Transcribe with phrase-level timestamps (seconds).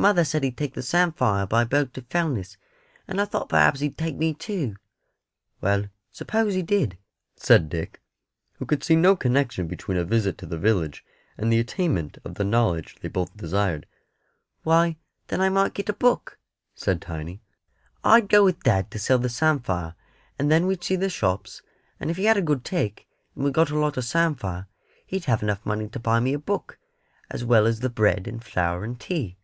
[0.00, 2.56] "Mother said he'd take the samphire by boat to Fellness,
[3.06, 4.76] and I thought perhaps he'd take me too."
[5.60, 6.96] "Well, s'pose he did?"
[7.36, 8.00] said Dick,
[8.54, 11.04] who could see no connection between a visit to the village
[11.36, 13.84] and the attainment of the knowledge they both desired.
[14.62, 14.96] "Why,
[15.28, 16.38] then I might get a book,"
[16.74, 17.42] said Tiny.
[18.02, 19.96] "I'd go with dad to sell the samphire;
[20.38, 21.60] and then we'd see the shops;
[22.00, 24.66] and if he had a good take, and we got a lot of samphire,
[25.04, 26.78] he'd have enough money to buy me a book,
[27.30, 29.36] as well as the bread and flour and tea."